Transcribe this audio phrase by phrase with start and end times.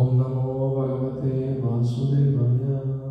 [0.00, 3.01] ओम नमो भगवते वासुदेवाय।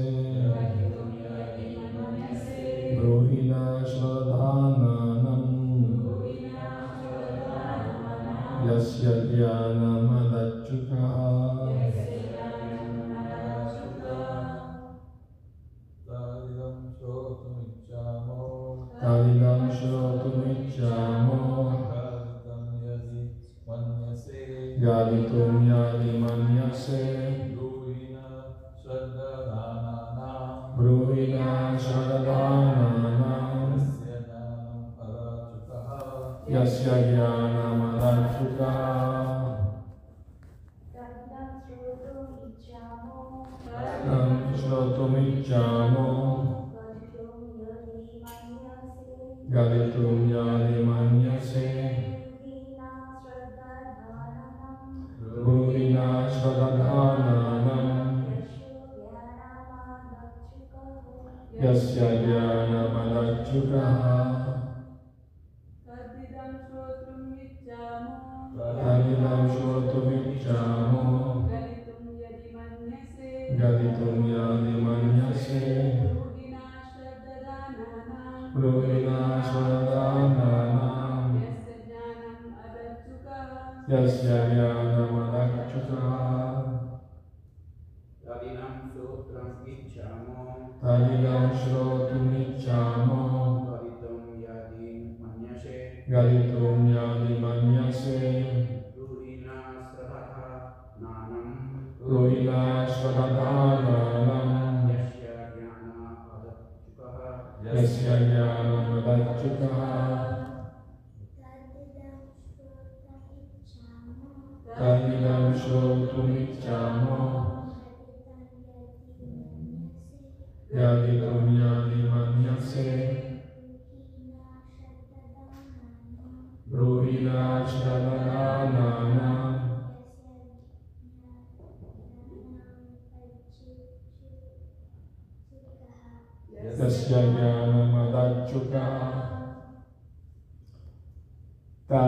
[63.61, 64.40] शुक्रः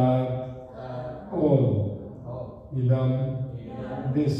[0.02, 3.12] Tav, all, idam,
[4.14, 4.34] this,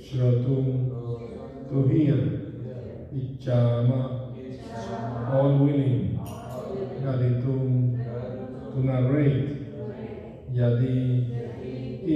[0.00, 0.88] shratum,
[1.68, 2.20] to hear,
[3.12, 4.00] ichama,
[5.30, 6.18] all willing,
[7.02, 7.66] gaditum,
[8.72, 9.48] to narrate,
[10.56, 10.96] yadi,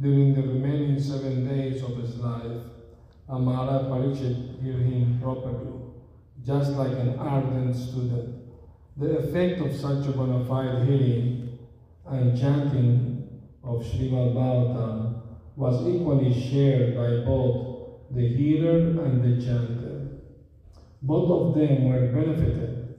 [0.00, 2.62] during the remaining seven days of his life.
[3.28, 5.72] And Maharaj Parikshit heard him properly,
[6.46, 8.36] just like an ardent student.
[8.96, 11.58] The effect of such a bona fide hearing
[12.06, 13.28] and chanting
[13.62, 15.20] of Srimad Bhagavatam
[15.56, 17.67] was equally shared by both
[18.10, 20.08] the hearer and the chanter.
[21.02, 22.96] Both of them were benefited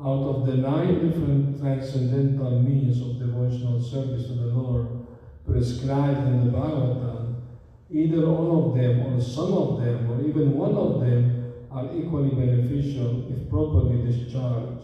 [0.00, 5.06] out of the nine different transcendental means of devotional service to the Lord
[5.46, 7.42] prescribed in the Bhagavatam.
[7.90, 12.30] Either all of them, or some of them, or even one of them are equally
[12.30, 14.82] beneficial if properly discharged.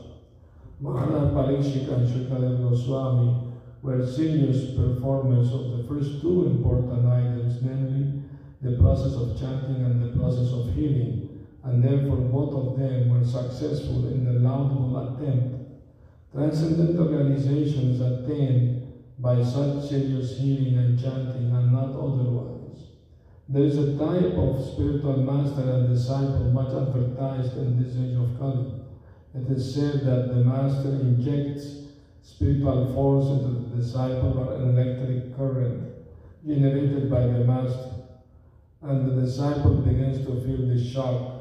[0.80, 8.01] Maharaj Parikshit and Shukadeva Goswami were serious performers of the first two important items, namely
[8.62, 11.28] the process of chanting and the process of healing,
[11.64, 15.56] and therefore both of them were successful in the laudable attempt.
[16.32, 18.70] Transcendental realization is attained
[19.20, 22.88] by such serious healing and chanting and not otherwise.
[23.50, 28.34] There is a type of spiritual master and disciple much advertised in this age of
[28.38, 28.72] Kali.
[29.34, 31.76] It is said that the master injects
[32.22, 35.82] spiritual force into the disciple or an electric current
[36.46, 38.01] generated by the master,
[38.82, 41.38] and the disciple begins to feel the shock.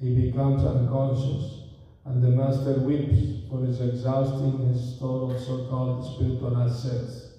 [0.00, 1.62] He becomes unconscious,
[2.04, 7.30] and the master weeps for his exhausting his store of so-called spiritual assets.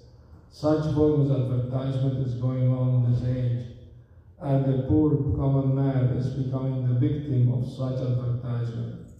[0.48, 3.68] Such bogus advertisement is going on in this age,
[4.40, 9.12] and the poor common man is becoming the victim of such advertisement.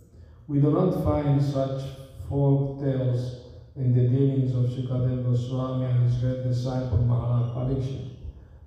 [0.49, 3.35] We do not find such folk tales
[3.77, 8.16] in the dealings of Shukadeva Goswami and his great disciple Maharaj Parikshit.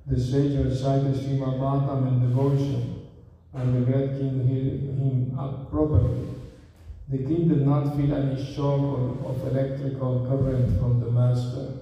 [0.10, 2.96] The sage recited Srimad Bhagavatam in devotion,
[3.54, 6.26] and the great king heard him up properly.
[7.08, 11.76] The king did not feel any shock of, of electrical current from the master,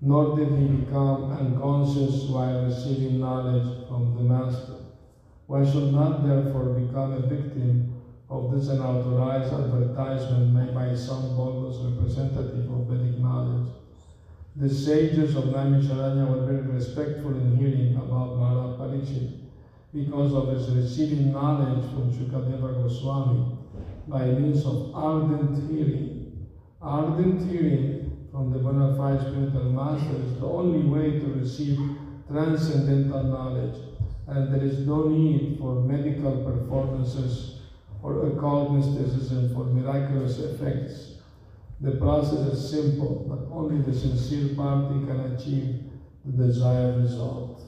[0.00, 4.78] nor did he become unconscious while receiving knowledge from the master.
[5.48, 7.82] One should not therefore become a victim
[8.30, 13.74] of this unauthorized advertisement made by some bogus representative of Vedic knowledge.
[14.58, 19.42] The sages of Naimisharanya were very respectful in hearing about Maharaj Parikshit
[19.92, 23.52] because of his receiving knowledge from Shukadeva Goswami
[24.08, 26.48] by means of ardent hearing.
[26.80, 31.78] Ardent hearing from the bona fide spiritual master is the only way to receive
[32.26, 33.76] transcendental knowledge,
[34.26, 37.60] and there is no need for medical performances
[38.02, 41.15] or occult mysticism for miraculous effects.
[41.78, 45.84] The process is simple, but only the sincere party can achieve
[46.24, 47.60] the desired result.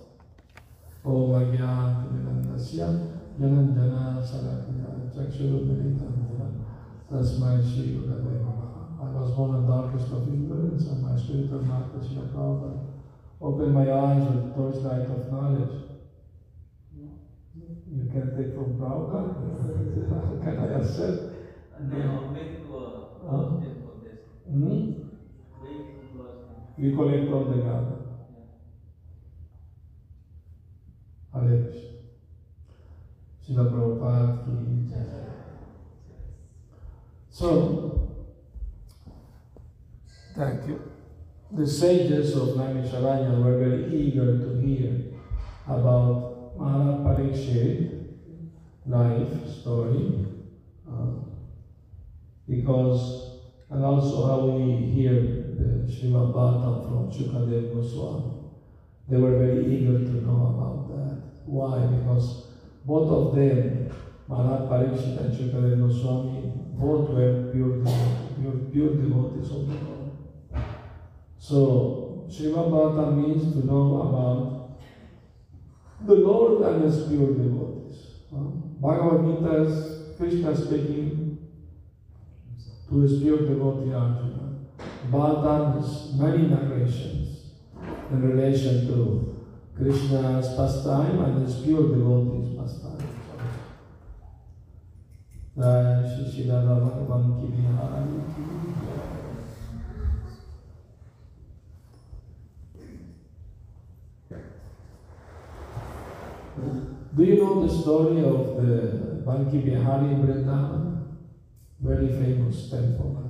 [1.04, 2.88] Om Agyantimirandasya
[3.38, 6.64] Jananjana Sarakya Chakshurumiritam
[7.12, 8.98] Tasmai Shri Gurave Namaha.
[8.98, 12.86] I was born in darkest of ignorance, and my spiritual master Srila Prabhupada
[13.42, 15.82] opened my eyes with the torchlight of knowledge.
[16.96, 20.42] You can take from Prabhupada?
[20.44, 21.34] can I accept?
[21.80, 23.77] No, México, Huh?
[24.50, 24.92] Hmm?
[26.78, 27.96] We collect all the Gada.
[31.34, 31.88] Hare Krishna.
[33.44, 34.48] Srila Prabhupada.
[37.30, 38.16] So,
[40.34, 40.90] thank you.
[41.52, 45.12] The sages of Naimisharanya were very eager to hear
[45.66, 47.98] about Maharaj Parikshit
[48.86, 50.26] life story
[50.90, 51.06] uh,
[52.48, 53.37] because
[53.70, 58.32] and also how we hear the Srimad Bhagavatam from Shukadeva Goswami.
[59.08, 61.22] They were very eager to know about that.
[61.44, 61.84] Why?
[61.86, 62.46] Because
[62.84, 63.90] both of them,
[64.26, 70.10] Maharaj Parikshit and Shukadeva Goswami, both were pure, devotees, pure, pure devotees of the Lord.
[71.38, 74.80] So, Srimad Bhagavatam means to know about
[76.06, 78.06] the Lord and His pure devotees.
[78.32, 78.48] Uh,
[78.80, 81.17] Bhagavad Gita is Krishna speaking
[82.88, 84.48] to his pure devotee Arjuna.
[85.10, 87.52] Bhagavatam has many narrations
[88.10, 92.98] in relation to Krishna's pastime and his pure devotees' pastime.
[107.16, 110.97] Do you know the story of the Banke Bihari in Vrindavan?
[111.80, 113.24] Very famous temple.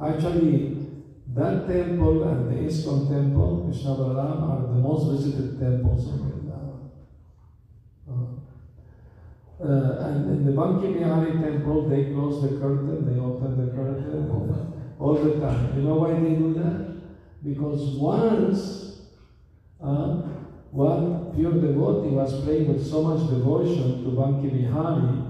[0.00, 0.76] Actually,
[1.34, 6.90] that temple and the ISKCON temple, Krishnabalaram, are the most visited temples in Vrindavan.
[8.08, 8.36] Uh,
[9.58, 14.28] Uh, and in the Banke Bihari temple, they close the curtain, they open the curtain
[15.00, 15.72] all the time.
[15.74, 16.92] You know why they do that?
[17.42, 19.00] Because once
[19.80, 20.20] uh,
[20.70, 25.25] one pure devotee was praying with so much devotion to Banke Bihari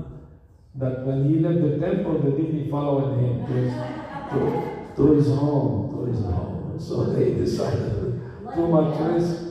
[0.78, 3.73] that when he left the temple, the deity followed him to his,
[4.30, 6.76] to, to his home, to his home.
[6.78, 8.21] So they decided
[8.54, 9.42] too much risk.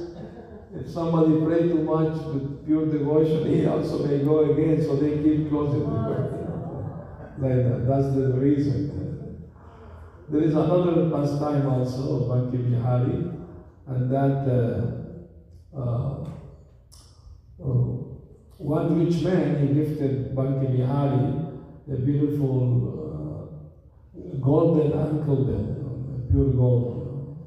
[0.75, 5.24] If somebody pray too much with pure devotion, he also may go again, so they
[5.24, 6.41] keep closing the curtain.
[7.38, 7.88] Like that.
[7.88, 9.50] That's the reason.
[10.29, 13.32] There is another pastime also of Banke Bihari,
[13.88, 16.25] and that uh, uh,
[18.58, 21.46] one rich man he gifted Banke Bihari
[21.92, 23.50] a beautiful
[24.18, 27.38] uh, golden ankle belt, pure gold.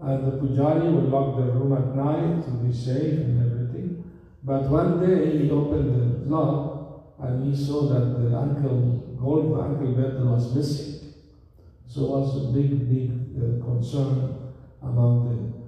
[0.00, 4.04] And the pujari would lock the room at night to be safe and everything.
[4.42, 9.94] But one day he opened the lock and he saw that the ankle, gold ankle
[10.30, 11.14] was missing.
[11.86, 15.64] So it was a big, big uh, concern among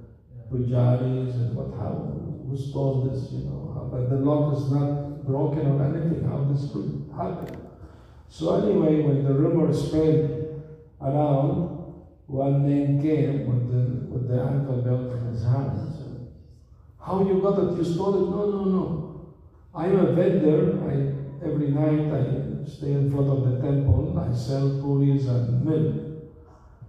[0.51, 2.26] the pujaris and what how
[2.57, 3.89] stole this, you know.
[3.91, 6.29] But the lock is not broken or anything.
[6.29, 7.67] How this could happen?
[8.29, 10.63] So anyway, when the rumor spread
[11.01, 11.77] around,
[12.27, 15.87] one man came with the with the ankle belt in his hand.
[17.01, 17.79] How you got it?
[17.79, 18.31] You stole it?
[18.31, 19.37] No, no, no.
[19.75, 20.83] I'm a vendor.
[20.91, 24.19] I every night I stay in front of the temple.
[24.19, 25.95] I sell puris and milk.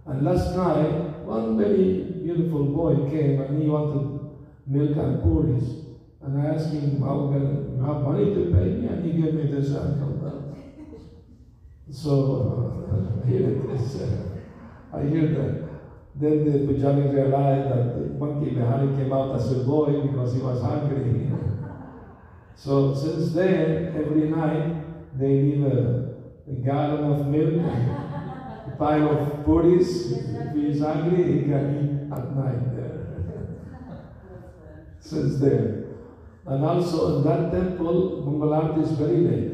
[0.06, 4.17] And last night, one very beautiful boy came and he wanted
[4.68, 5.64] milk and puris.
[6.20, 8.86] And I asked him, How can you have money to pay me?
[8.88, 10.56] And he gave me this belt.
[11.90, 12.12] So
[12.92, 13.96] uh, here it is.
[13.96, 14.24] Uh,
[14.92, 15.68] I hear that.
[16.20, 20.60] Then the Pujari realized that the monkey came out as a boy because he was
[20.60, 21.30] hungry.
[22.54, 26.14] so since then, every night they leave a,
[26.50, 27.62] a gallon of milk
[28.68, 30.12] a pile of puris.
[30.12, 32.77] If he is hungry, he can eat at night.
[35.08, 35.94] Since then.
[36.44, 39.52] And also in that temple, Mangalarti is very late.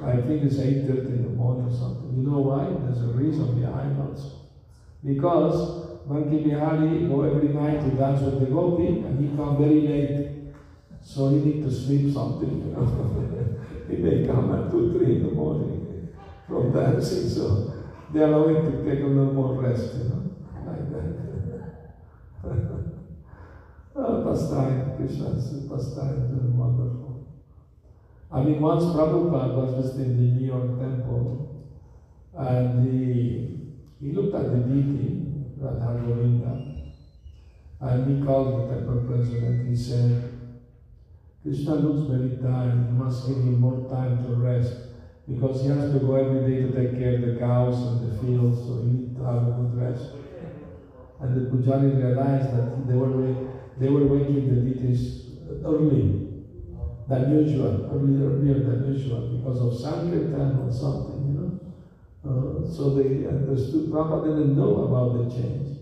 [0.00, 2.14] I think it's 8.30 in the morning or something.
[2.16, 2.70] You know why?
[2.84, 4.50] There's a reason behind also.
[5.04, 9.80] Because Banke Bihari go every night to dance with the gopi and he come very
[9.80, 10.54] late.
[11.02, 12.86] So he need to sleep something, you know.
[13.90, 16.08] he may come at 2, 3 in the morning
[16.46, 17.28] from dancing.
[17.28, 17.74] So
[18.14, 20.22] they allow him to take a little more rest, you know.
[20.64, 20.86] Like
[22.52, 22.94] that.
[23.98, 27.26] oh, pastime, Krishna's pastime is wonderful.
[28.30, 31.66] I mean, once Prabhupada was visiting the New York temple,
[32.36, 35.24] and he, he looked at the deity,
[35.56, 36.68] Radha Govinda,
[37.80, 39.68] and he called the temple president.
[39.68, 40.34] He said,
[41.42, 42.86] Krishna looks very tired.
[42.88, 44.74] You must give him more time to rest
[45.28, 48.18] because he has to go every day to take care of the cows and the
[48.18, 50.12] fields, so he needs to have a good rest.
[51.20, 55.30] And the Pujari realized that they were, they were waiting the deities
[55.64, 56.44] early
[57.08, 61.60] than usual, earlier, earlier than usual, because of Sankirtan or something, you know.
[62.24, 65.78] Uh, so they understood, Prabhupada didn't know about the change.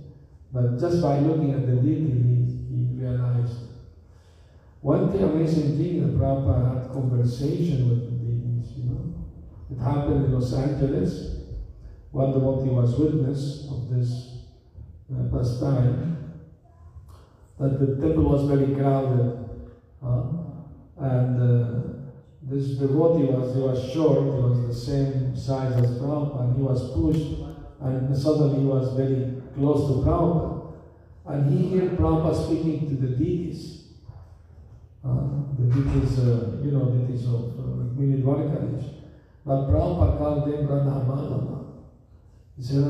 [0.53, 3.59] But just by looking at the deity, he, he realized.
[4.81, 9.15] One thing, amazing thing, that Prabhupada had conversation with the deities, you know.
[9.71, 11.41] It happened in Los Angeles.
[12.13, 14.45] One devotee was witness of this
[15.13, 16.16] uh, pastime.
[17.59, 19.49] That the temple was very crowded.
[20.05, 20.23] Uh,
[20.99, 21.81] and uh,
[22.43, 26.63] this devotee was, he was short, he was the same size as Prabhupada, and he
[26.63, 27.41] was pushed,
[27.81, 30.75] and suddenly he was very close to Prabhupada.
[31.27, 33.85] And he heard Prabhupada speaking to the deities.
[35.05, 38.95] Uh, the deities, uh, you know, deities of uh, Rukmini Dwarkadish.
[39.45, 41.67] But Prabhupada called them Radha Madhava.
[42.57, 42.85] He said,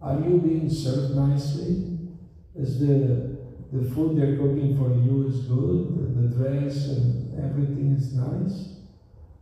[0.00, 1.98] are you being served nicely?
[2.54, 3.27] Is the
[3.72, 8.76] the food they're cooking for you is good, the dress and everything is nice.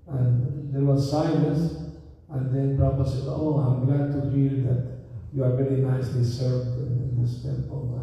[0.09, 1.75] And there was silence,
[2.29, 4.99] and then Prabhupada said, Oh, I'm glad to hear that
[5.33, 7.93] you are very nicely served in this temple.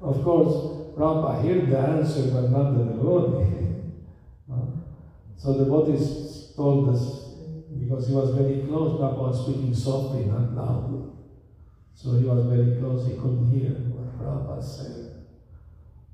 [0.00, 3.52] Of course, Prabhupada heard the answer, but not the devotee.
[5.38, 7.34] So the devotees told us,
[7.78, 11.10] because he was very close, Prabhupada was speaking softly, not loudly.
[11.94, 13.70] So he was very close, he couldn't hear
[14.18, 15.24] Prabhupada said.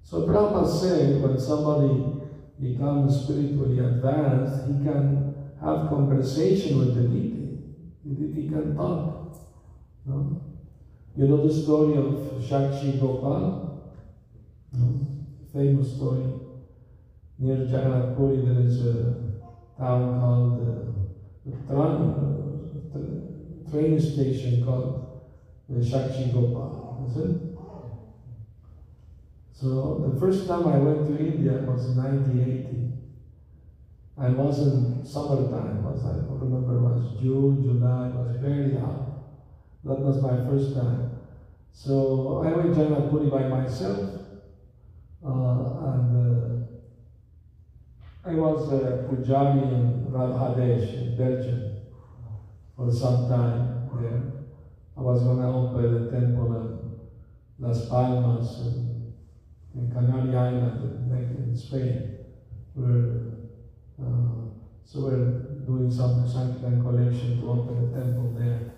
[0.03, 2.21] So Prabhupada said when somebody
[2.61, 7.59] becomes spiritually advanced, he can have conversation with the deity.
[8.05, 9.37] The deity can talk.
[10.07, 10.43] No?
[11.17, 13.93] You know the story of Shakshi Gopal?
[14.73, 15.07] No?
[15.53, 16.43] Famous story.
[17.39, 19.15] near Jagannath there is a
[19.79, 20.61] town called
[21.69, 25.23] uh, uh, train station called
[25.69, 27.05] the Shakshi Gopal.
[27.11, 27.52] Is it?
[29.62, 32.99] So the first time I went to India was in 1980.
[34.19, 39.23] I was in summertime, was I remember it was June, July, it was very hot.
[39.85, 41.12] That was my first time.
[41.71, 44.11] So I went to Jagannath Puri by myself,
[45.25, 46.66] uh, and uh,
[48.28, 51.87] I was a Pujari in Radhadesh in Belgium
[52.75, 54.23] for some time there.
[54.97, 56.99] I was going to open a temple in
[57.61, 58.59] Las Palmas
[59.75, 62.19] in Canary Island in, in Spain.
[62.75, 63.33] We're,
[64.00, 64.52] uh,
[64.85, 65.26] so we're
[65.67, 68.73] doing some Sankirtan collection to open a temple there.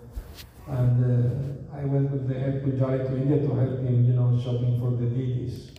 [0.67, 4.39] And uh, I went with the head Pujari to India to help him, you know,
[4.41, 5.71] shopping for the deities.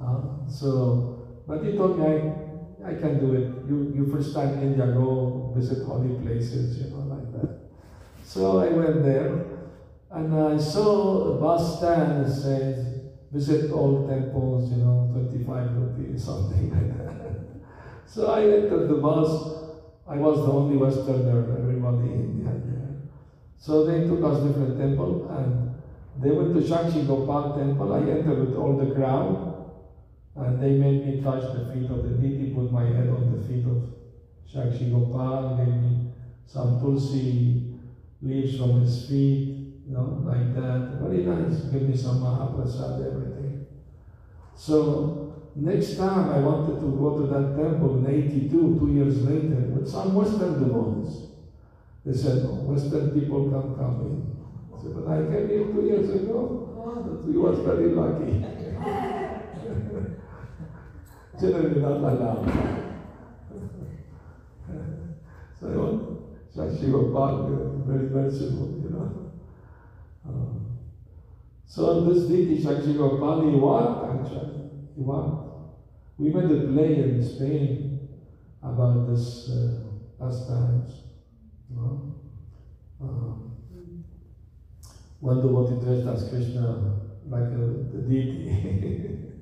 [0.00, 3.68] Uh, so, but he told me I, I can do it.
[3.68, 7.58] You, you first time in India, go visit holy places, you know, like that.
[8.24, 9.44] So I went there,
[10.10, 12.97] and I saw a bus stand that says,
[13.30, 17.36] visit all temples, you know, 25 rupees, something like that.
[18.06, 19.56] so I entered the bus.
[20.06, 23.10] I was the only Westerner, everybody Indian there.
[23.58, 25.74] So they took us different temple, and
[26.22, 27.94] they went to Shakshi Gopal temple.
[27.94, 29.72] I entered with all the crowd,
[30.36, 33.46] and they made me touch the feet of the deity, put my head on the
[33.46, 33.90] feet of
[34.50, 36.12] Shakshi Gopal, gave me
[36.46, 37.74] some tulsi
[38.22, 39.57] leaves from his feet,
[39.88, 40.98] you know, like that.
[41.00, 41.60] Very nice.
[41.72, 43.66] Give me some Mahaprasad, everything.
[44.54, 49.66] So next time I wanted to go to that temple in 82, two years later,
[49.72, 51.28] with some Western devotees.
[52.04, 54.36] They said, no, Western people can't come in.
[54.72, 56.68] I said, but I came here two years ago.
[56.76, 58.40] Oh, you was very lucky.
[61.40, 62.46] Generally not allowed.
[65.60, 66.02] so I want
[66.54, 67.48] Shakshi Gopal, uh,
[67.90, 69.27] very merciful, you know.
[70.26, 70.78] Um,
[71.66, 74.70] so this deity Shakshi Gopal, he walked actually.
[74.96, 75.48] He walked.
[76.18, 78.08] We made a play in Spain
[78.62, 79.80] about this uh,
[80.18, 81.02] pastimes.
[81.70, 82.14] You know?
[83.00, 83.54] um,
[85.20, 86.94] one devotee dressed as Krishna
[87.28, 89.32] like a, the deity.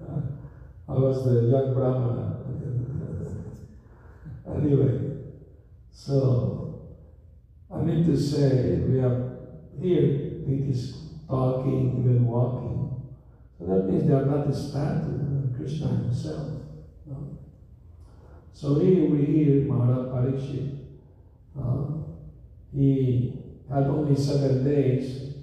[0.00, 0.20] Uh,
[0.88, 2.36] I was the young Brahmana.
[4.56, 5.16] anyway,
[5.90, 6.96] so
[7.70, 9.27] I mean to say we have
[9.80, 10.96] here deities
[11.28, 13.02] talking, even walking.
[13.58, 16.48] So that means they are not statue, Krishna himself.
[17.06, 17.38] no?
[18.52, 20.78] So here we hear Maharaj Parikshit.
[21.58, 21.98] Uh,
[22.74, 23.34] he
[23.68, 25.34] had only seven days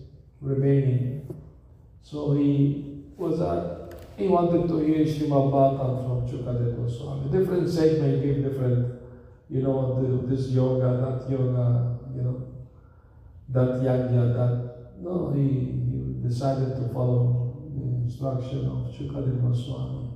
[0.42, 1.28] remaining.
[2.02, 7.32] So he was uh, he wanted to hear Srimad Bhagavatam from Shukadeva Goswami.
[7.32, 7.68] Different
[8.02, 9.02] may give different,
[9.50, 12.55] you know, the, this yoga, that yoga, you know,
[13.50, 14.76] that yajna, that.
[15.02, 20.12] No, he, he decided to follow the instruction of Shukadeva Goswami.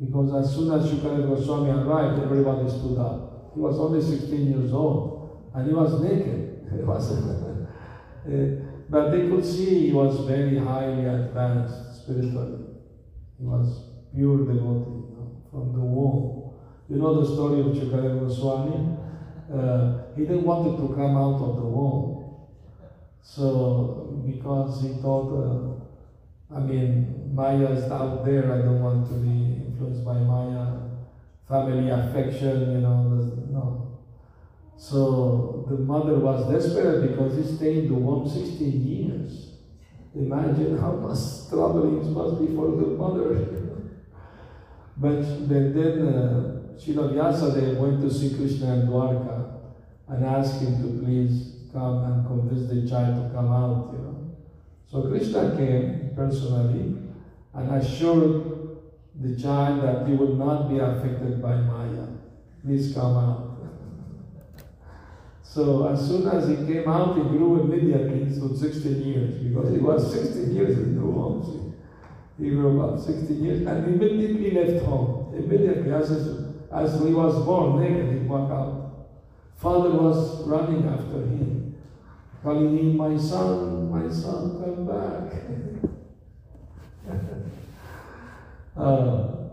[0.00, 3.52] Because as soon as Shukadeva Goswami arrived, everybody stood up.
[3.54, 6.46] He was only 16 years old and he was naked.
[6.70, 7.56] He was, uh,
[8.90, 12.64] but they could see he was very highly advanced spiritually.
[13.40, 16.52] He was pure devotee you know, from the womb.
[16.88, 18.98] You know the story of Shukadeva Goswami?
[19.52, 22.19] Uh, he didn't want to come out of the womb.
[23.22, 29.14] So, because he thought, uh, I mean, Maya is out there, I don't want to
[29.14, 30.78] be influenced by Maya.
[31.48, 33.02] Family affection, you know,
[33.50, 33.98] no.
[34.76, 39.52] So the mother was desperate because he stayed in the womb 16 years.
[40.14, 43.34] Imagine how much trouble it must be for the mother.
[44.96, 49.60] but then, then uh, Srila Vyasadeva went to see Krishna in Dwarka
[50.08, 54.30] and asked him to please come and convince the child to come out, you know.
[54.90, 56.96] So Krishna came personally
[57.54, 58.78] and assured
[59.20, 62.06] the child that he would not be affected by Maya.
[62.64, 63.50] Please come out.
[65.42, 69.78] So as soon as he came out, he grew immediately, so 16 years, because he
[69.78, 71.74] was 16 years in the womb.
[72.38, 75.34] He grew up 16 years and immediately left home.
[75.34, 76.10] Immediately, as,
[76.72, 79.08] as he was born naked, he walked out.
[79.56, 81.59] Father was running after him,
[82.42, 85.32] calling him, my son, my son, come back.
[88.76, 89.50] Uh,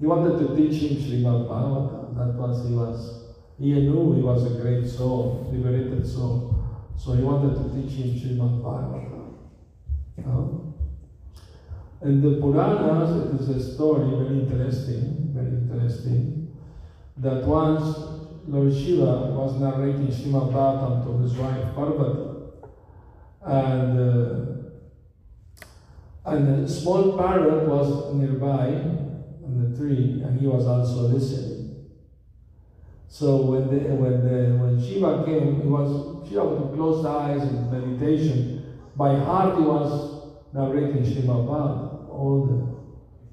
[0.00, 2.16] he wanted to teach him Srimad Bhagavatam.
[2.16, 3.24] That was, he was,
[3.58, 6.64] he knew he was a great soul, liberated soul.
[6.96, 9.34] So he wanted to teach him Srimad Bhagavatam.
[10.18, 10.66] Uh,
[12.06, 16.56] In the Puranas, it is a story very interesting, very interesting,
[17.18, 18.15] that once
[18.48, 22.46] Lord Shiva was narrating Srimad Bhagavatam to his wife Parvati,
[23.44, 24.46] and uh,
[26.26, 28.66] and a small parrot was nearby
[29.44, 31.86] on the tree, and he was also listening.
[33.08, 37.70] So when the, when the, when Shiva came, he was Shiva with closed eyes in
[37.70, 38.78] meditation.
[38.94, 42.46] By heart, he was narrating Srimad Bhagavatam, all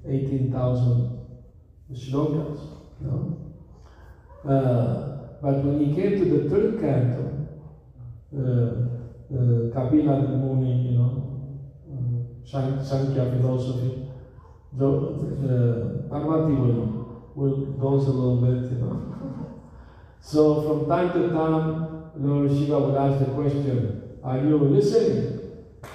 [0.04, 1.18] the 18,000
[1.92, 2.60] shlokas.
[3.00, 3.43] You know?
[4.44, 7.24] Uh, but when he came to the third canto,
[8.36, 8.70] uh,
[9.34, 11.12] uh, Kapila the Muni, you know,
[11.90, 14.04] uh, San- Sankhya philosophy,
[16.08, 16.82] Parvati will,
[17.34, 18.98] will goes a little bit, you know.
[20.20, 25.40] so from time to time, Lord Shiva would ask the question, Are you listening?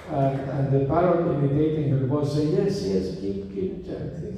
[0.08, 4.29] And, and the parrot imitating her voice say, Yes, yes, keep, keep chanting.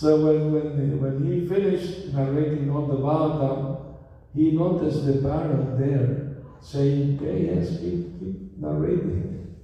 [0.00, 3.96] So when, when, when he finished narrating all the Bhagavatam,
[4.34, 9.56] he noticed the parrot there saying, okay, yes, keep, keep narrating.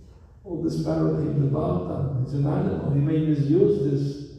[0.45, 2.93] Oh, this parrot in the Bhagavatam, it's an animal.
[2.93, 4.37] He may misuse this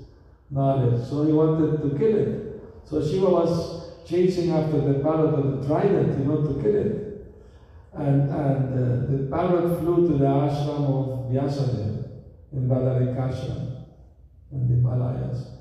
[0.51, 2.61] knowledge, so he wanted to kill it.
[2.83, 7.33] So Shiva was chasing after the parrot with the trident, you know, to kill it.
[7.95, 12.07] And, and uh, the parrot flew to the ashram of Vyasadeva
[12.53, 13.85] in Badarikashram
[14.51, 15.56] in the Himalayas.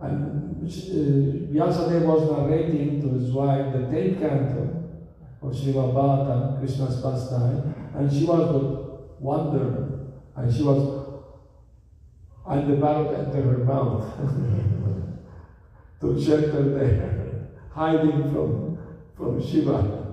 [0.00, 4.80] And uh, Vyasadeva was narrating to his wife the 10th canto
[5.42, 11.06] of Srimad Bhagavatam, Krishna's pastime, and she was with wonder, and she was,
[12.48, 14.04] and the parrot entered her mouth
[16.00, 18.78] to shelter there, hiding from,
[19.16, 20.06] from Shiva.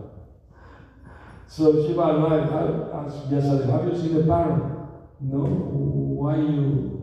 [1.48, 2.52] So Shiva arrived,
[2.94, 4.64] asked Vyasadeva, have you seen the parrot?
[5.22, 6.97] No, why you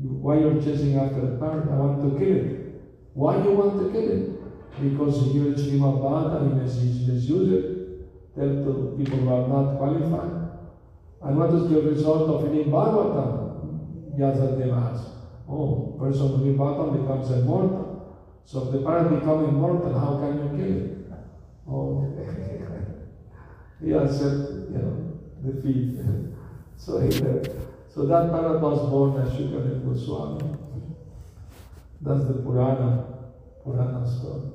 [0.00, 1.68] why you're chasing after the parrot?
[1.68, 2.80] I want to kill it.
[3.14, 4.38] Why you want to kill it?
[4.80, 10.50] Because Srimad Bhagavatam, he mis- misuse it, tell to people who are not qualified.
[11.20, 14.16] And what is the result of reading Bhagavatam?
[14.16, 15.08] Vyasadeva asked.
[15.48, 17.88] Oh, person who Bhagavatam becomes immortal.
[18.44, 20.98] So if the parrot become immortal, how can you kill it?
[21.68, 22.14] Oh,
[23.84, 25.98] he answered, you know, defeat.
[26.76, 27.10] so he
[27.94, 30.56] so that parrot was born as Shukadeva Goswami.
[32.00, 33.04] That's the Purana,
[33.64, 34.50] Purana story.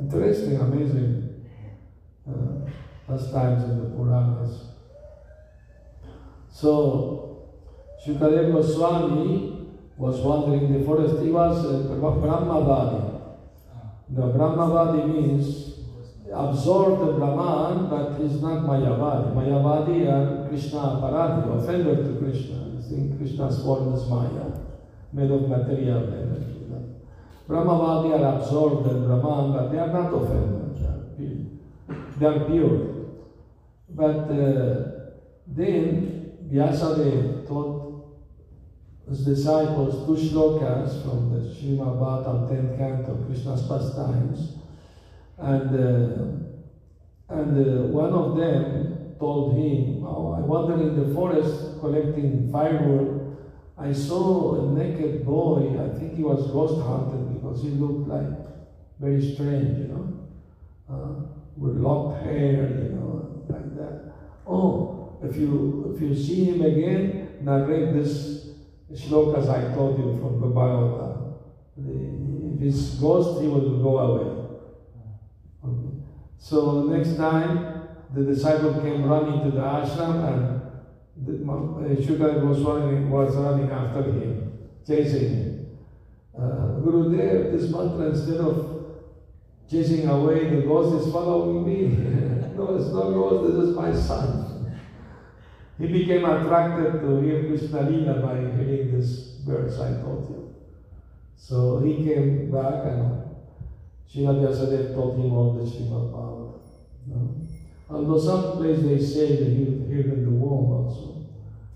[0.00, 1.44] Interesting, amazing
[2.28, 2.70] uh,
[3.06, 4.66] pastimes in the Puranas.
[6.50, 7.48] So,
[8.04, 11.22] Shukadeva Goswami was wandering in the forest.
[11.22, 13.20] He was a Brahmavadi.
[14.10, 15.77] The Brahmavadi means
[16.32, 19.34] absorb the Brahman, but he's not Mayavadi.
[19.34, 22.56] Mayavadi are Krishna Aparadhi, offender to Krishna.
[22.74, 24.52] You think Krishna's form is Maya,
[25.12, 26.58] made of material energy.
[27.48, 30.78] Brahmavadi are absorbed in Brahman, but they are not offenders.
[30.78, 32.06] They are pure.
[32.18, 32.98] They are pure.
[33.88, 34.90] But uh,
[35.46, 37.88] then Vyasadeva taught
[39.08, 44.58] his disciples two shlokas from the Srimad Bhagavatam 10th canto, of Krishna's pastimes.
[45.38, 51.78] And, uh, and uh, one of them told him, oh, I wandered in the forest
[51.80, 53.36] collecting firewood.
[53.76, 58.26] I saw a naked boy, I think he was ghost hunted because he looked like
[58.98, 60.14] very strange, you know,
[60.90, 64.12] uh, with locked hair, you know, like that.
[64.46, 68.50] Oh, if you if you see him again, narrate this
[68.92, 71.34] shlokas I told you from the Bhagavatam.
[71.76, 74.37] The- If it's ghost, he will go away.
[76.38, 80.58] So next time, the disciple came running to the ashram and
[81.26, 85.78] the, uh, Shukadeva Goswami was running after him, chasing him.
[86.36, 88.86] Uh, Gurudev, this mantra, instead of
[89.68, 91.88] chasing away the ghost, is following me.
[92.56, 94.48] no, it's not ghost, this is my son.
[95.78, 100.54] He became attracted to hear Krishna Lila by hearing this verse I told you.
[101.36, 103.17] So he came back and
[104.08, 106.60] Srila told him all the Srimad Bhagavatam.
[107.06, 107.34] No?
[107.90, 111.26] Although some place they say that he heard in the womb also,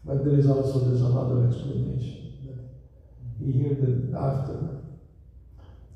[0.04, 4.80] but there is also there's another explanation that he heard it after.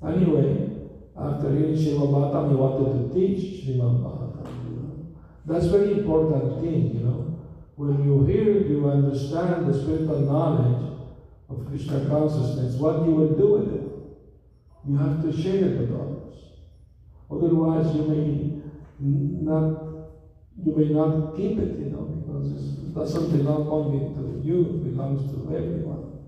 [0.07, 0.77] Anyway,
[1.19, 4.65] after hearing Srimad Bhagavatam, he wanted to teach Srimad Bhagavatam.
[4.65, 5.07] You know?
[5.47, 7.39] That's very important thing, you know.
[7.77, 10.97] When you hear, you understand the spiritual knowledge
[11.49, 13.87] of Krishna consciousness, what you will do with it.
[14.89, 16.16] You have to share it with others.
[17.31, 18.63] Otherwise, you may
[19.01, 19.83] not
[20.65, 24.85] you may not keep it, you know, because it's doesn't belong only to you, it
[24.85, 26.19] belongs to everyone.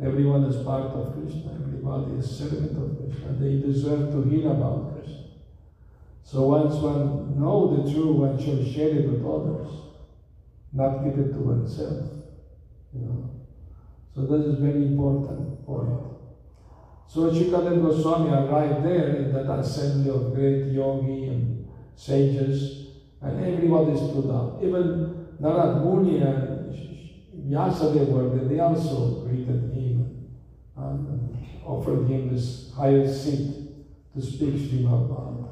[0.00, 3.34] Everyone is part of Krishna, everybody is servant of Krishna.
[3.34, 5.24] They deserve to hear about Krishna.
[6.24, 9.68] So once one know the truth, one should share it with others,
[10.72, 12.08] not keep it to oneself.
[12.94, 13.30] You know.
[14.14, 16.11] So this is very important point.
[17.06, 22.86] So Shukadeva Goswami arrived there in that assembly of great yogi and sages,
[23.20, 24.62] and everybody stood up.
[24.62, 26.74] Even Narad Muni and
[27.48, 28.48] Vyasadeva were there.
[28.48, 30.28] They also greeted him
[30.76, 33.54] and offered him this highest seat
[34.14, 35.50] to speak Srimad Bhagavatam.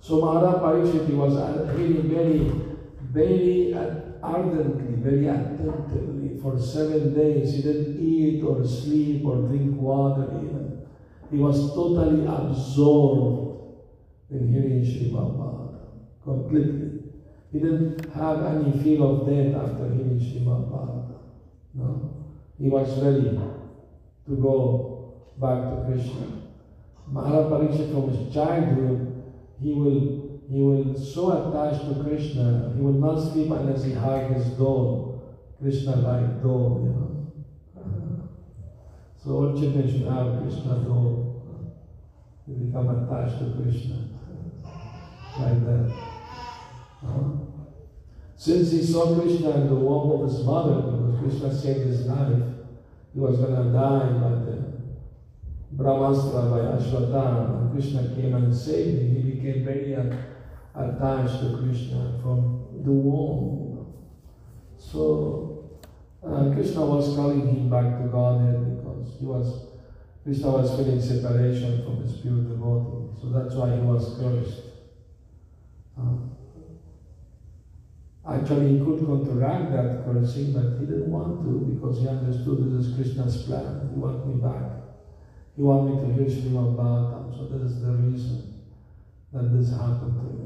[0.00, 1.34] So Maharaj Parikshit was
[1.78, 2.52] really very,
[3.00, 3.74] very
[4.22, 6.13] ardently, very attentively
[6.44, 7.54] for seven days.
[7.54, 10.86] He didn't eat or sleep or drink water even.
[11.30, 13.78] He was totally absorbed
[14.30, 16.90] in hearing Srimad Bhagavatam, completely.
[17.50, 21.22] He didn't have any fear of death after hearing Srimad Bhagavatam.
[21.72, 22.26] No.
[22.58, 23.30] He was ready
[24.26, 26.42] to go back to Krishna.
[27.06, 32.92] Maharaj Parikshit from his childhood he will he will so attached to Krishna, he will
[32.92, 35.14] not sleep unless he hug his doll,
[35.60, 37.10] Krishna like doll, you know.
[39.22, 41.42] So all children should have Krishna doll.
[42.46, 44.08] They become attached to Krishna.
[45.38, 45.92] Like that.
[47.06, 47.44] Uh,
[48.36, 52.42] Since he saw Krishna in the womb of his mother, because Krishna saved his life,
[53.14, 54.74] he was gonna die by the
[55.76, 59.22] Brahmastra by Ashwatthama, and Krishna came and saved him.
[59.22, 63.63] He became very attached to Krishna from the womb.
[64.90, 65.80] So
[66.22, 69.66] uh, Krishna was calling him back to Godhead because he was
[70.22, 73.12] Krishna was feeling separation from his pure devotee.
[73.20, 74.62] So that's why he was cursed.
[75.98, 76.16] Uh,
[78.26, 82.86] actually, he could counteract that cursing, but he didn't want to because he understood this
[82.86, 83.90] is Krishna's plan.
[83.92, 84.80] He wants me back.
[85.56, 87.36] He wants me to hear Srimad Bhagavatam.
[87.36, 88.64] So this is the reason
[89.32, 90.44] that this happened to me.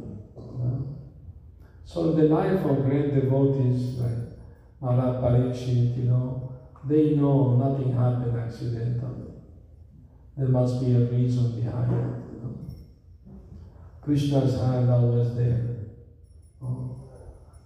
[1.89, 4.28] So the life of great devotees like
[4.81, 6.53] Maharaj Parikshit, you know,
[6.85, 9.33] they know nothing happened accidentally.
[10.37, 12.33] There must be a reason behind it.
[12.33, 12.59] You know.
[14.01, 15.79] Krishna's hand always there.
[16.63, 17.09] Oh.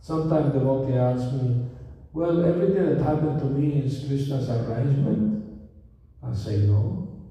[0.00, 1.66] Sometimes devotee asks me,
[2.14, 5.60] well, everything that happened to me is Krishna's arrangement.
[6.22, 7.28] I say no.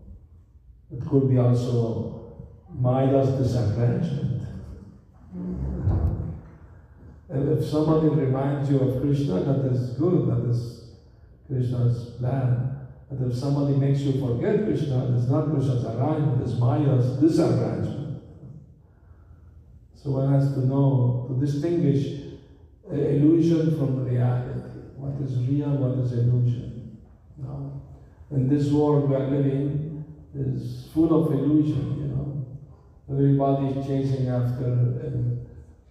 [0.92, 4.44] It could be also Maya's disarrangement.
[7.34, 10.90] If somebody reminds you of Krishna, that is good, that is
[11.48, 12.78] Krishna's plan.
[13.10, 18.22] But if somebody makes you forget Krishna, it's not Krishna's arrangement, it's Maya's disarrangement.
[19.96, 22.22] So one has to know, to distinguish
[22.92, 24.60] illusion from reality.
[24.98, 26.98] What is real, what is illusion.
[27.38, 27.82] No?
[28.32, 30.04] In this world we are living
[30.36, 32.46] is full of illusion, you know.
[33.10, 35.02] Everybody is chasing after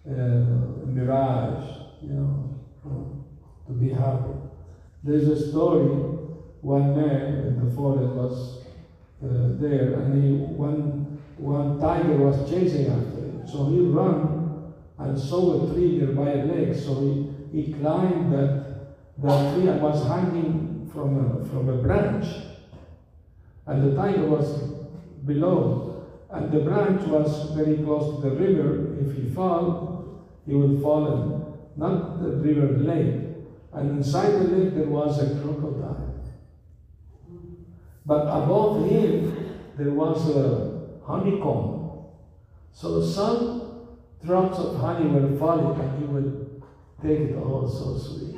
[0.05, 2.51] a mirage, you know,
[3.67, 4.33] to be happy.
[5.03, 5.87] There's a story,
[6.61, 8.63] one man in the forest was
[9.23, 13.43] uh, there and he, one, one tiger was chasing after him.
[13.47, 16.75] So he ran and saw a tree nearby a lake.
[16.75, 22.25] So he, he climbed that, that tree and was hanging from a, from a branch.
[23.65, 24.61] And the tiger was
[25.25, 25.90] below.
[26.31, 28.97] And the branch was very close to the river.
[29.01, 33.27] If he fell, he would fall in, not the river, lake.
[33.73, 36.07] And inside the lake there was a crocodile.
[38.05, 42.05] But above him there was a honeycomb.
[42.71, 43.87] So some
[44.25, 46.63] drops of honey were falling and he would
[47.01, 48.35] take it all so sweet.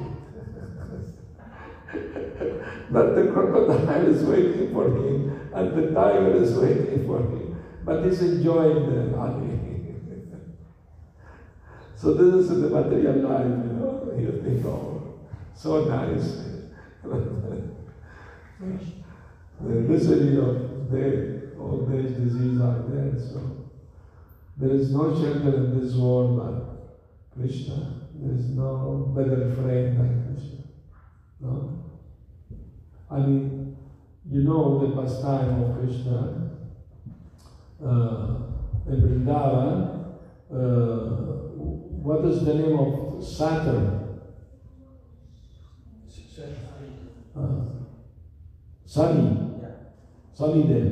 [2.91, 7.52] but the crocodile is waiting for him and the tiger is waiting for him.
[7.85, 9.57] But he's enjoying the honey.
[11.95, 14.13] so this is the material life, you know.
[14.17, 15.19] You think, oh,
[15.55, 16.45] so nice.
[19.59, 23.13] the misery of death, old age disease are there.
[23.19, 23.69] So
[24.55, 26.73] there is no shelter in this world but
[27.35, 28.01] Krishna.
[28.15, 30.63] There is no better friend than Krishna.
[31.41, 31.83] No?
[33.11, 33.75] I mean,
[34.29, 36.52] you know the pastime of Krishna
[37.83, 40.05] in Vrindavan.
[40.51, 41.23] Uh,
[42.03, 44.19] what is the name of Saturn?
[47.35, 47.39] Uh,
[48.87, 49.59] Shani.
[50.37, 50.87] Shani Dev.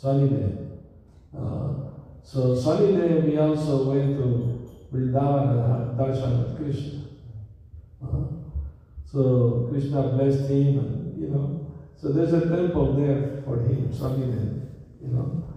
[0.00, 0.58] Shani Dev.
[1.36, 1.72] Uh,
[2.22, 7.00] so Shani Dev we also went to Vrindavan and had darshan with Krishna.
[8.02, 8.24] Uh,
[9.04, 14.68] so Krishna blessed him, and you know, so there's a temple there for him, Swamidev,
[15.00, 15.53] you know.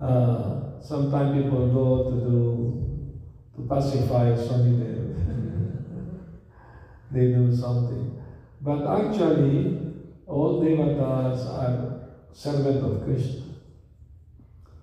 [0.00, 3.00] Uh, sometimes people go to do
[3.56, 5.16] to pacify Shani Dev.
[7.12, 8.22] they do something.
[8.60, 9.92] But actually,
[10.26, 13.42] all devatas are servant of Krishna.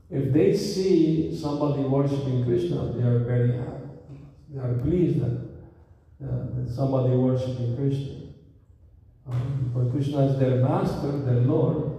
[0.09, 3.89] If they see somebody worshipping Krishna, they are very happy.
[4.49, 5.49] They are pleased that,
[6.21, 8.21] uh, that somebody worshipping Krishna.
[9.73, 11.90] For Krishna is their master, their Lord.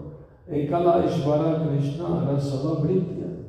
[0.50, 3.44] Ekala Ishvara Krishna Rasava Bhritya.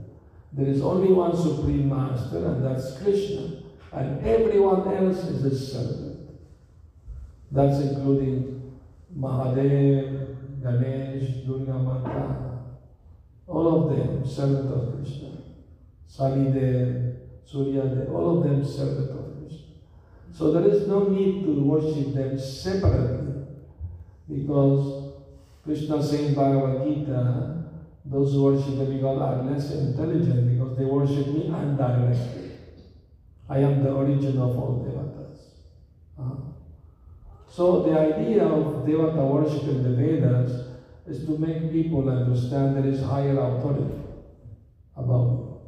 [0.54, 3.64] There is only one supreme master, and that's Krishna.
[3.92, 6.30] And everyone else is a servant.
[7.52, 8.72] That's including
[9.18, 12.60] Mahadev, Ganesh, Durga Mata,
[13.48, 15.30] all of them servant of Krishna.
[16.10, 17.16] Shani Dev,
[17.52, 19.66] Suryadev, all of them servant of Krishna.
[20.32, 23.46] So there is no need to worship them separately
[24.28, 25.03] because
[25.64, 27.64] Krishna saying in Bhagavad Gita,
[28.06, 32.52] those who worship the God are less intelligent because they worship me indirectly.
[33.50, 35.40] I am the origin of all devatas.
[36.20, 36.52] Uh,
[37.50, 40.68] so the idea of devata worship in the Vedas
[41.08, 44.02] is to make people understand there is higher authority
[44.98, 45.62] above.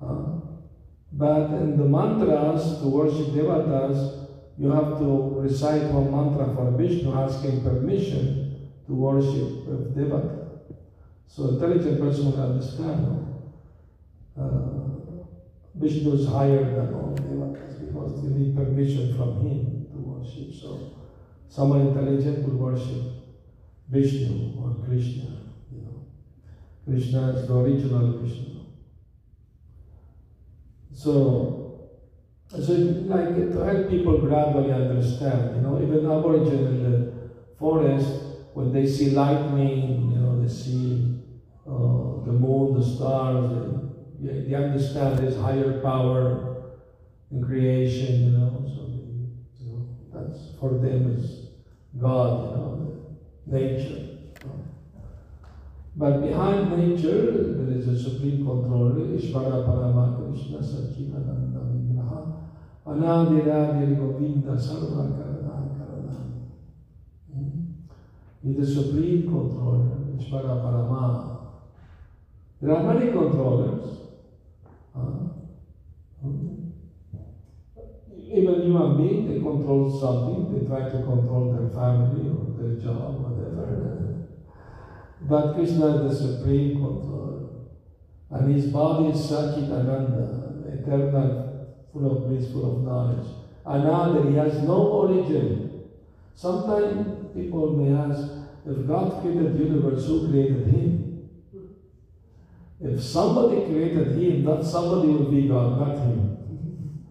[0.00, 0.40] Uh,
[1.12, 4.26] but in the mantras to worship devatas,
[4.58, 8.45] you have to recite one mantra for Vishnu, asking permission
[8.86, 10.46] to worship with devata.
[11.26, 13.34] So intelligent person will understand.
[14.38, 14.86] Uh,
[15.74, 20.54] Vishnu is higher than all devatas because they need permission from him to worship.
[20.54, 20.96] So
[21.48, 23.02] someone intelligent will worship
[23.88, 25.36] Vishnu or Krishna.
[25.70, 26.06] You know,
[26.84, 28.60] Krishna is the original Vishnu.
[30.92, 31.90] So,
[32.48, 35.56] so like to help people gradually understand.
[35.56, 37.12] You know, even Aborigine in the
[37.58, 38.25] forest
[38.56, 41.20] when they see lightning, you know, they see
[41.66, 43.82] uh, the moon, the stars.
[44.18, 46.78] They, they understand there's higher power
[47.30, 48.24] in creation.
[48.24, 51.50] You know, so they, you know that's for them is
[52.00, 52.48] God.
[52.48, 54.02] You know, nature.
[55.94, 62.40] But behind nature, there is a supreme controller, Ishvara Parama Krishna Sachidananda Vigraha,
[62.86, 66.36] Anadiradir Govinda Sarva Karana Karana.
[68.46, 71.36] Is the supreme controller, Ishvara Parama.
[72.62, 73.98] There are many controllers.
[78.28, 83.18] Even human beings, they control something, they try to control their family or their job,
[83.18, 84.28] whatever.
[85.22, 87.48] But Krishna is the supreme controller.
[88.30, 93.26] And his body is Sachidananda, eternal, full of bliss, full of knowledge.
[93.64, 95.65] Another, he has no origin.
[96.36, 98.28] Sometimes people may ask,
[98.66, 101.30] if God created the universe, who created him?
[102.78, 107.06] If somebody created him, that somebody will be God, not him.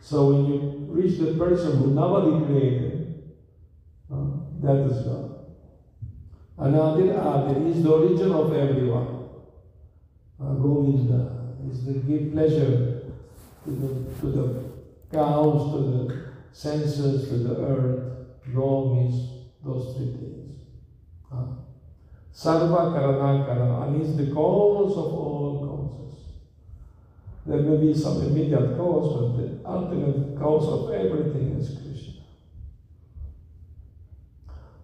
[0.00, 3.22] So when you reach the person who nobody created,
[4.12, 4.24] uh,
[4.60, 5.46] that is God.
[6.58, 9.28] Anadir Adir is the origin of everyone.
[10.40, 13.02] Uh, Govinda is the give pleasure
[13.64, 14.64] to the, to the
[15.12, 18.03] cows, to the senses, to the earth.
[18.52, 19.30] Rom is
[19.64, 20.60] those three things.
[21.32, 21.46] Uh,
[22.34, 26.24] Sarva Karana Karana, is the cause of all causes.
[27.46, 32.22] There may be some immediate cause, but the ultimate cause of everything is Krishna.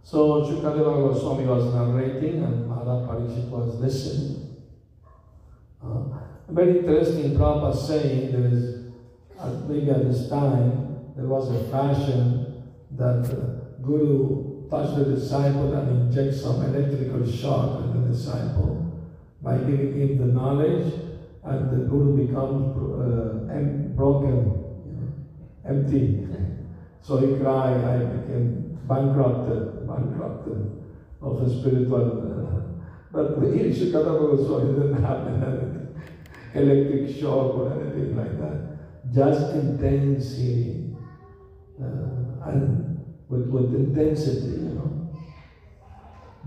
[0.02, 4.56] So Shukadeva Goswami was narrating and Maharaj Parikshit was listening.
[5.82, 6.02] Uh,
[6.48, 8.90] very interesting Prabhupada saying there is,
[9.68, 12.49] maybe at this time, there was a fashion
[12.92, 18.90] that uh, Guru touch the disciple and inject some electrical shock in the disciple
[19.42, 20.92] by giving him the knowledge
[21.44, 24.62] and the Guru becomes uh, em- broken,
[25.64, 26.26] empty.
[27.00, 30.82] so he cried, I became bankrupted, bankrupted
[31.22, 32.06] of the spiritual.
[32.30, 35.94] Uh, but in Shukadeva Goswami didn't have anything,
[36.54, 38.78] electric shock or anything like that.
[39.12, 40.96] Just intense hearing.
[41.80, 42.89] Uh, and
[43.30, 45.08] with, with intensity, you know.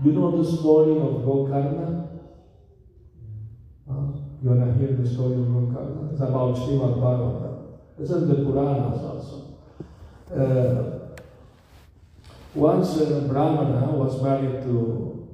[0.04, 2.08] You know the story of Gokarna?
[3.88, 4.20] Huh?
[4.42, 6.12] You want to hear the story of Gokarna?
[6.12, 7.78] It's about Srimad Bhagavatam.
[7.98, 9.56] It's in the Puranas also.
[10.30, 11.14] Uh,
[12.54, 15.28] once a Brahmana was married to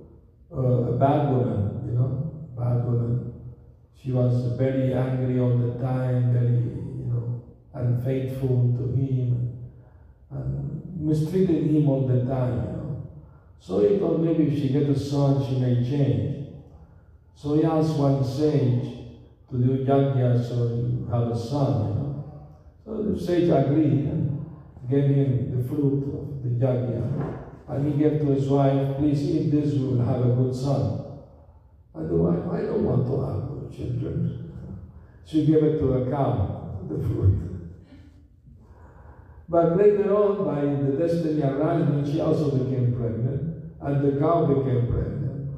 [0.52, 3.32] uh, a bad woman, you know, bad woman.
[4.00, 7.42] She was very angry all the time, very, you know,
[7.74, 9.58] unfaithful to him
[10.30, 10.59] and
[11.00, 13.10] mistreated him all the time, you know.
[13.58, 16.48] So he thought maybe if she get a son, she may change.
[17.34, 18.98] So he asked one sage
[19.50, 22.24] to do yajna so you have a son, you know.
[22.84, 24.46] So the sage agreed and
[24.88, 27.38] gave him the fruit of the yajna.
[27.68, 31.06] And he gave to his wife, please eat this, we will have a good son.
[31.94, 34.52] And the wife, I don't want to have children.
[35.24, 37.49] She gave it to a cow, the fruit.
[39.50, 44.86] But later on, by the destiny arrangement, she also became pregnant, and the cow became
[44.86, 45.50] pregnant.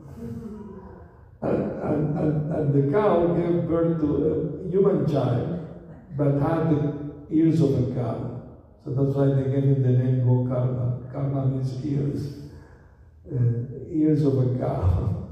[1.42, 5.68] And, and, and, and the cow gave birth to a human child,
[6.16, 8.40] but had the ears of a cow.
[8.82, 11.12] So that's why they gave him the name Gokarna.
[11.12, 12.44] Karna means ears,
[13.30, 15.18] uh, ears of a cow.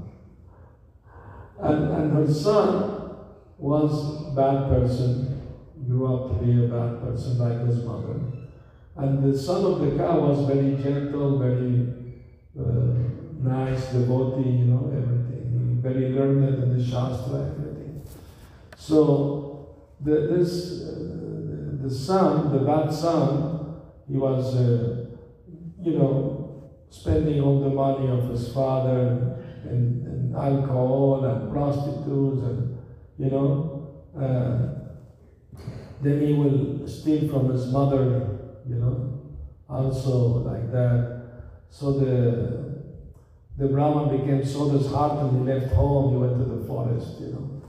[1.61, 3.17] And, and her son
[3.59, 5.41] was a bad person,
[5.87, 8.40] grew up to be a bad person like his mother.
[8.95, 11.87] And the son of the cow was very gentle, very
[12.59, 12.91] uh,
[13.41, 15.79] nice, devotee, you know, everything.
[15.81, 18.03] Very learned in the Shastra, everything.
[18.75, 25.05] So the, this, uh, the, son, the bad son, he was, uh,
[25.81, 32.77] you know, spending all the money of his father and, and alcohol and prostitutes and,
[33.17, 34.81] you know, uh,
[36.01, 39.21] then he will steal from his mother you know,
[39.69, 41.21] also like that.
[41.69, 42.71] So the
[43.57, 47.61] the Brahman became so disheartened, he left home, he went to the forest, you know.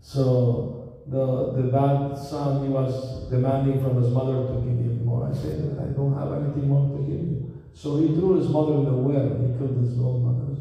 [0.00, 5.28] So the the bad son, he was demanding from his mother to give him more.
[5.30, 7.62] I said, I don't have anything more to give you.
[7.72, 10.60] So he threw his mother in the well, he killed his own mother.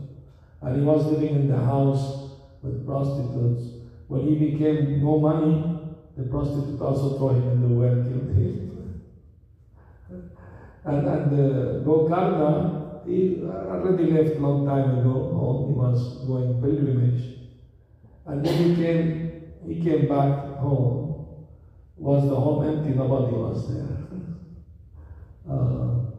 [0.62, 2.32] And he was living in the house
[2.62, 3.76] with prostitutes.
[4.08, 5.80] When he became no money,
[6.16, 8.67] the prostitute also threw him in the well, killed him.
[10.88, 15.68] And, and uh, Gokarna, he already left long time ago home.
[15.68, 17.40] He was going pilgrimage.
[18.26, 21.46] And then he came, he came back home.
[21.98, 22.94] Was the home empty?
[22.96, 23.98] Nobody was there.
[25.50, 26.12] Uh,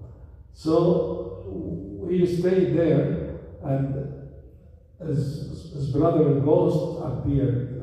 [0.55, 1.45] so
[2.01, 4.31] we stayed there, and
[5.07, 7.75] his, his brother Ghost appeared.
[7.75, 7.79] You.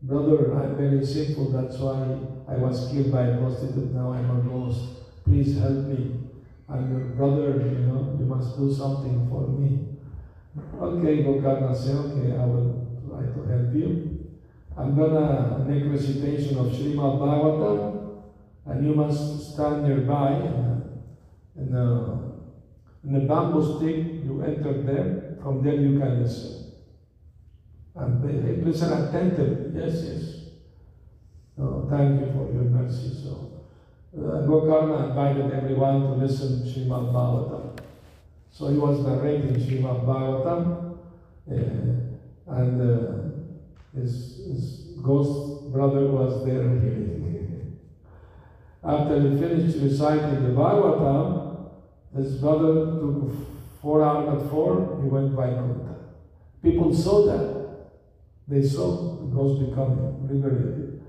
[0.00, 1.50] Brother, I'm very simple.
[1.50, 3.92] That's why I was killed by a prostitute.
[3.92, 6.28] Now I'm a ghost please help me.
[6.68, 9.98] I'm your brother, you know, you must do something for me.
[10.80, 14.28] Okay, Gokarna said, okay, I will try to help you.
[14.76, 18.22] I'm gonna make recitation of Srimad Bhagavatam,
[18.66, 20.32] and you must stand nearby
[21.56, 22.20] in a,
[23.04, 26.72] in bamboo stick, you enter there, from there you can listen.
[27.94, 30.40] And listen attentively, yes, yes.
[31.58, 33.10] Oh, thank you for your mercy.
[33.22, 33.49] So,
[34.16, 37.78] Gokarna invited everyone to listen to Srimad Bhagavatam.
[38.50, 40.98] So he was narrating Srimad Bhagavatam,
[41.48, 43.12] uh, and uh,
[43.94, 47.20] his, his ghost brother was there hearing.
[48.82, 51.70] After he finished reciting the Bhagavatam,
[52.16, 53.30] his brother took
[53.80, 55.96] four out of four, he went Vaikuntha.
[56.62, 57.60] People saw that.
[58.48, 61.02] They saw the ghost becoming liberated.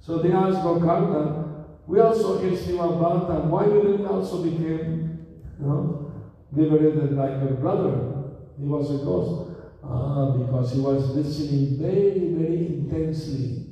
[0.00, 1.45] So they asked Gokarna,
[1.86, 3.46] we also hear Srimad Bhagavatam.
[3.46, 5.26] Why you didn't also became,
[5.60, 6.12] you know,
[6.52, 8.32] liberated like your brother?
[8.58, 9.52] He was a ghost.
[9.84, 13.66] Ah, because he was listening very, very intensely.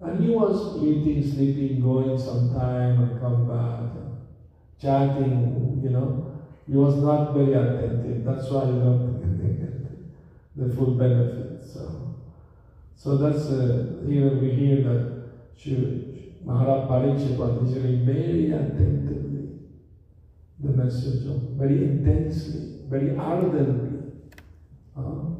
[0.00, 3.90] And he was eating, sleeping, going sometime and come back,
[4.80, 6.32] chatting, you know.
[6.66, 8.24] He was not very attentive.
[8.24, 9.20] That's why you don't
[9.58, 11.62] get the full benefit.
[11.62, 12.14] So,
[12.94, 16.15] so that's uh, here we hear that she,
[16.46, 19.48] Maharaj Parikshit was listening very attentively
[20.60, 24.12] the message of very intensely, very ardently.
[24.96, 25.34] Uh,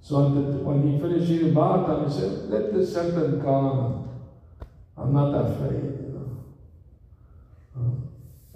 [0.00, 4.08] so that when he finished his Bhagavatam, he said, let the serpent come.
[4.96, 6.30] I'm not afraid, you know.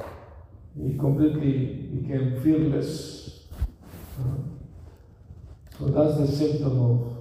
[0.01, 0.05] Uh,
[0.77, 1.53] he completely
[1.95, 3.47] became fearless.
[4.21, 4.39] Uh,
[5.79, 7.14] so that's the symptom of,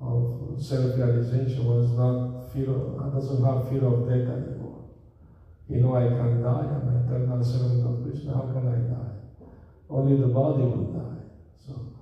[0.00, 4.84] of self-realization was not fear of, doesn't have fear of death anymore.
[5.68, 9.50] You know I can die, I'm an eternal servant of Krishna, how can I die?
[9.88, 11.22] Only the body will die.
[11.66, 11.92] So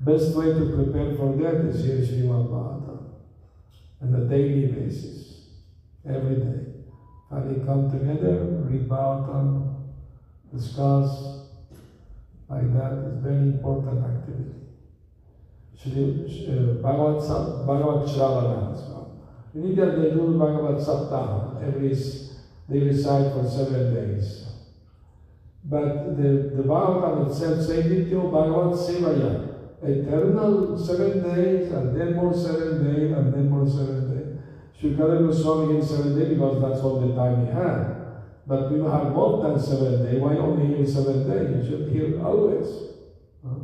[0.00, 2.88] best way to prepare for death is here Srimad Bhagavatam
[4.00, 5.46] on a daily basis,
[6.08, 6.64] every day.
[7.30, 9.74] And we come together, read Bhagavatam,
[10.54, 11.46] discuss,
[12.48, 14.67] like that is very important activity.
[15.84, 17.22] Bhagavad,
[17.66, 19.22] Bhagavad Shravana as well.
[19.54, 21.62] In India, they do Bhagavad Saptah.
[21.62, 21.94] Every
[22.68, 24.46] they recite for seven days.
[25.64, 29.44] But the, the Bhagavatam itself says Nityo Bhagavad Sevaya.
[29.80, 34.42] Eternal seven days, and then more seven days, and then more seven days.
[34.80, 37.94] Shukadeva Goswami in seven days because that's all the time he had.
[38.46, 40.20] But we have more than seven days.
[40.20, 41.64] Why only seven days?
[41.64, 42.66] You should hear always.
[43.44, 43.54] Huh?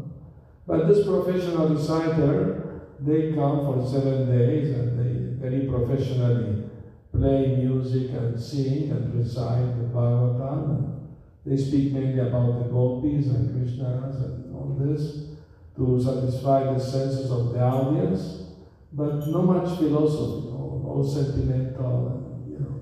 [0.67, 6.71] But this professional reciter, they come for seven days and they very professionally
[7.13, 11.01] play music and sing and recite the Bhagavatam.
[11.45, 15.35] They speak mainly about the gopis and Krishnas and all this
[15.77, 18.45] to satisfy the senses of the audience,
[18.93, 22.81] but not much philosophy, no, no sentimental, you know.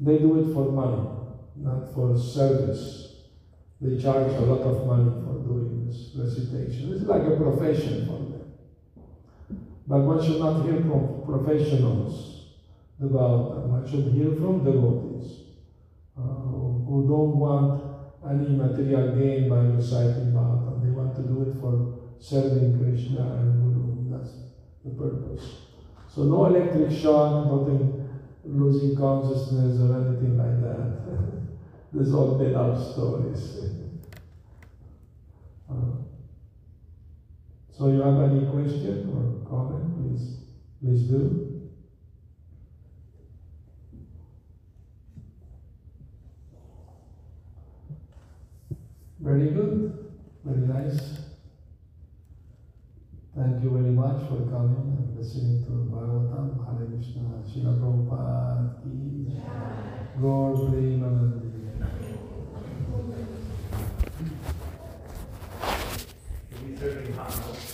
[0.00, 1.08] They do it for money,
[1.56, 3.14] not for service.
[3.80, 6.92] They charge a lot of money for doing this recitation.
[6.92, 8.52] It's like a profession for them.
[9.86, 12.56] But one should not hear from professionals
[13.00, 13.72] about them.
[13.72, 15.56] One should hear from devotees
[16.16, 17.84] uh, who don't want
[18.28, 20.82] any material gain by reciting Bhagavatam.
[20.82, 24.10] They want to do it for serving Krishna and Guru.
[24.10, 24.32] That's
[24.84, 25.62] the purpose.
[26.06, 28.08] So no electric shock, nothing
[28.44, 31.48] losing consciousness or anything like that.
[31.92, 33.87] These all made up stories.
[37.78, 40.38] So you have any question or comment, please,
[40.82, 41.70] please do.
[49.20, 50.08] Very good,
[50.44, 51.20] very nice.
[53.36, 56.64] Thank you very much for coming and listening to Bhagavatam.
[56.66, 58.38] Hare Krishna, Srila Prabhupada.
[60.20, 61.47] Gaur Prem
[67.28, 67.67] Wow.